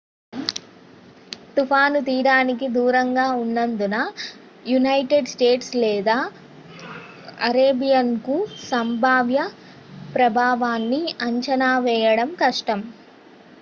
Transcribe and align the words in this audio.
తుఫాను 1.57 1.99
తీరానికి 2.07 2.67
దూరంగా 2.69 3.25
ఉన్నందున 3.41 3.97
యునైటెడ్ 4.65 5.31
స్టేట్స్ 5.33 5.71
లేదా 5.77 6.17
కరేబియన్కు 7.41 8.37
సంభావ్య 8.65 9.41
ప్రభావాన్ని 10.15 11.01
అంచనా 11.27 11.71
వేయడం 11.79 12.31
కష్టం 12.41 12.81